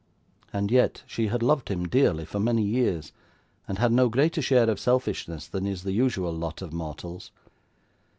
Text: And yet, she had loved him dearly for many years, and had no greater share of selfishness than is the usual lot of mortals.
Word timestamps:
And 0.51 0.71
yet, 0.71 1.03
she 1.05 1.27
had 1.27 1.43
loved 1.43 1.69
him 1.69 1.87
dearly 1.87 2.25
for 2.25 2.39
many 2.39 2.63
years, 2.63 3.11
and 3.67 3.77
had 3.77 3.91
no 3.91 4.09
greater 4.09 4.41
share 4.41 4.67
of 4.67 4.79
selfishness 4.79 5.45
than 5.47 5.67
is 5.67 5.83
the 5.83 5.91
usual 5.93 6.33
lot 6.33 6.63
of 6.63 6.73
mortals. 6.73 7.29